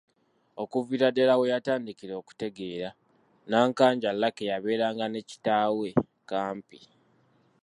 Okuviira 0.63 1.07
ddala 1.11 1.33
we 1.39 1.51
yatandikira 1.53 2.13
okutegeera, 2.21 2.89
Nnakanja 2.97 4.09
Lucky 4.21 4.43
yabeeranga 4.51 5.05
ne 5.09 5.21
kitaawe 5.29 5.89
Kampi. 6.29 6.79